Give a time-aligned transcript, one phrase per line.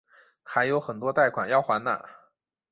[0.41, 2.03] 还有很多贷款要还哪